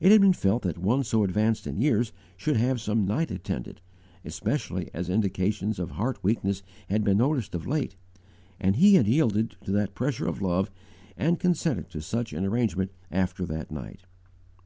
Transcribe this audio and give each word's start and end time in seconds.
It 0.00 0.12
had 0.12 0.20
been 0.20 0.34
felt 0.34 0.64
that 0.64 0.76
one 0.76 1.02
so 1.02 1.24
advanced 1.24 1.66
in 1.66 1.80
years 1.80 2.12
should 2.36 2.58
have 2.58 2.78
some 2.78 3.06
night 3.06 3.30
attendant, 3.30 3.80
especially 4.22 4.90
as 4.92 5.08
indications 5.08 5.78
of 5.78 5.92
heart 5.92 6.22
weakness 6.22 6.62
had 6.90 7.04
been 7.04 7.16
noticed 7.16 7.54
of 7.54 7.66
late, 7.66 7.96
and 8.60 8.76
he 8.76 8.96
had 8.96 9.06
yielded 9.06 9.56
to 9.64 9.72
the 9.72 9.88
pressure 9.94 10.26
of 10.26 10.42
love 10.42 10.70
and 11.16 11.40
consented 11.40 11.88
to 11.88 12.02
such 12.02 12.34
an 12.34 12.44
arrangement 12.44 12.92
_after 13.10 13.46
that 13.46 13.70
night. 13.70 14.00